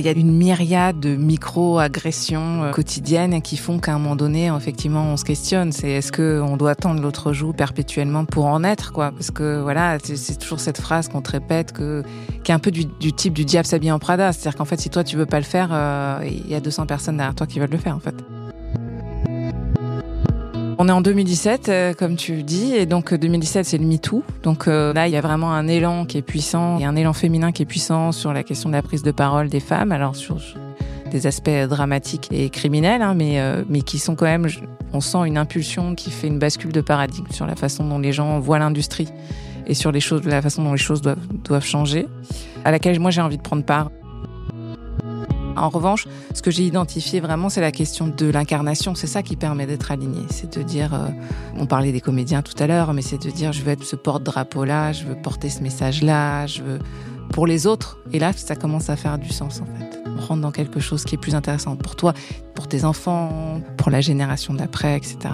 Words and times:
il 0.00 0.06
y 0.06 0.08
a 0.08 0.12
une 0.12 0.32
myriade 0.32 0.98
de 0.98 1.14
micro-agressions 1.14 2.64
euh, 2.64 2.70
quotidiennes 2.72 3.40
qui 3.42 3.56
font 3.56 3.78
qu'à 3.78 3.94
un 3.94 3.98
moment 3.98 4.16
donné, 4.16 4.46
effectivement, 4.46 5.04
on 5.04 5.16
se 5.16 5.24
questionne. 5.24 5.72
C'est 5.72 5.90
est-ce 5.90 6.10
que 6.10 6.40
on 6.40 6.56
doit 6.56 6.70
attendre 6.70 7.00
l'autre 7.00 7.32
joue 7.32 7.52
perpétuellement 7.52 8.24
pour 8.24 8.46
en 8.46 8.64
être, 8.64 8.92
quoi? 8.92 9.12
Parce 9.12 9.30
que 9.30 9.60
voilà, 9.60 9.98
c'est 10.02 10.38
toujours 10.38 10.60
cette 10.60 10.80
phrase 10.80 11.08
qu'on 11.08 11.22
te 11.22 11.30
répète 11.30 11.72
que 11.72 12.02
qui 12.42 12.50
est 12.50 12.54
un 12.54 12.58
peu 12.58 12.70
du, 12.70 12.86
type 13.12 13.34
du 13.34 13.44
diable 13.44 13.66
s'habille 13.66 13.92
en 13.92 13.98
Prada. 13.98 14.32
C'est-à-dire 14.32 14.56
qu'en 14.56 14.64
fait, 14.64 14.80
si 14.80 14.90
toi 14.90 15.04
tu 15.04 15.16
veux 15.16 15.26
pas 15.26 15.38
le 15.38 15.44
faire, 15.44 15.68
euh, 15.72 16.20
il 16.24 16.48
y 16.48 16.54
a 16.54 16.60
200 16.60 16.86
personnes 16.86 17.16
derrière 17.16 17.34
toi 17.34 17.46
qui 17.46 17.60
veulent 17.60 17.70
le 17.70 17.78
faire, 17.78 17.94
en 17.94 18.00
fait. 18.00 18.14
On 20.82 20.88
est 20.88 20.92
en 20.92 21.02
2017, 21.02 21.68
euh, 21.68 21.92
comme 21.92 22.16
tu 22.16 22.42
dis, 22.42 22.74
et 22.74 22.86
donc 22.86 23.12
2017 23.12 23.66
c'est 23.66 23.76
le 23.76 23.84
MeToo. 23.84 24.24
Donc 24.42 24.66
euh, 24.66 24.94
là, 24.94 25.08
il 25.08 25.12
y 25.12 25.16
a 25.18 25.20
vraiment 25.20 25.52
un 25.52 25.68
élan 25.68 26.06
qui 26.06 26.16
est 26.16 26.22
puissant, 26.22 26.78
et 26.78 26.86
un 26.86 26.96
élan 26.96 27.12
féminin 27.12 27.52
qui 27.52 27.60
est 27.64 27.66
puissant 27.66 28.12
sur 28.12 28.32
la 28.32 28.42
question 28.42 28.70
de 28.70 28.74
la 28.74 28.80
prise 28.80 29.02
de 29.02 29.10
parole 29.10 29.50
des 29.50 29.60
femmes. 29.60 29.92
Alors 29.92 30.16
sur 30.16 30.38
des 31.10 31.26
aspects 31.26 31.50
dramatiques 31.68 32.28
et 32.32 32.48
criminels, 32.48 33.02
hein, 33.02 33.12
mais 33.14 33.40
euh, 33.40 33.62
mais 33.68 33.82
qui 33.82 33.98
sont 33.98 34.14
quand 34.14 34.24
même, 34.24 34.46
on 34.94 35.02
sent 35.02 35.18
une 35.26 35.36
impulsion 35.36 35.94
qui 35.94 36.10
fait 36.10 36.28
une 36.28 36.38
bascule 36.38 36.72
de 36.72 36.80
paradigme 36.80 37.30
sur 37.30 37.46
la 37.46 37.56
façon 37.56 37.84
dont 37.86 37.98
les 37.98 38.12
gens 38.12 38.40
voient 38.40 38.58
l'industrie 38.58 39.08
et 39.66 39.74
sur 39.74 39.92
les 39.92 40.00
choses, 40.00 40.24
la 40.24 40.40
façon 40.40 40.64
dont 40.64 40.72
les 40.72 40.78
choses 40.78 41.02
doivent 41.02 41.26
doivent 41.44 41.62
changer, 41.62 42.06
à 42.64 42.70
laquelle 42.70 42.98
moi 43.00 43.10
j'ai 43.10 43.20
envie 43.20 43.36
de 43.36 43.42
prendre 43.42 43.64
part. 43.64 43.90
En 45.60 45.68
revanche, 45.68 46.06
ce 46.34 46.40
que 46.40 46.50
j'ai 46.50 46.64
identifié 46.64 47.20
vraiment, 47.20 47.50
c'est 47.50 47.60
la 47.60 47.72
question 47.72 48.08
de 48.08 48.26
l'incarnation. 48.26 48.94
C'est 48.94 49.06
ça 49.06 49.22
qui 49.22 49.36
permet 49.36 49.66
d'être 49.66 49.92
aligné. 49.92 50.22
C'est 50.30 50.56
de 50.56 50.62
dire, 50.62 50.94
euh, 50.94 51.08
on 51.56 51.66
parlait 51.66 51.92
des 51.92 52.00
comédiens 52.00 52.40
tout 52.40 52.60
à 52.62 52.66
l'heure, 52.66 52.94
mais 52.94 53.02
c'est 53.02 53.22
de 53.22 53.30
dire, 53.30 53.52
je 53.52 53.62
veux 53.62 53.72
être 53.72 53.84
ce 53.84 53.96
porte-drapeau-là, 53.96 54.92
je 54.92 55.04
veux 55.04 55.16
porter 55.16 55.50
ce 55.50 55.62
message-là, 55.62 56.46
je 56.46 56.62
veux 56.62 56.78
pour 57.32 57.46
les 57.46 57.66
autres. 57.66 57.98
Et 58.12 58.18
là, 58.18 58.32
ça 58.32 58.56
commence 58.56 58.88
à 58.90 58.96
faire 58.96 59.18
du 59.18 59.28
sens 59.28 59.60
en 59.60 59.66
fait. 59.66 60.00
On 60.06 60.20
rentre 60.20 60.40
dans 60.40 60.50
quelque 60.50 60.80
chose 60.80 61.04
qui 61.04 61.14
est 61.14 61.18
plus 61.18 61.34
intéressant 61.34 61.76
pour 61.76 61.94
toi, 61.94 62.14
pour 62.54 62.66
tes 62.66 62.84
enfants, 62.84 63.60
pour 63.76 63.90
la 63.90 64.00
génération 64.00 64.54
d'après, 64.54 64.96
etc. 64.96 65.28